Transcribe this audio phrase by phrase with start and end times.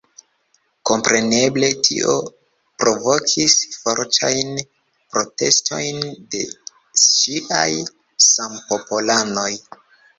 [0.89, 2.15] Kompreneble tio
[2.85, 4.59] provokis fortajn
[5.13, 6.45] protestojn de
[7.07, 7.71] ŝiaj
[8.35, 9.51] sampopolanoj.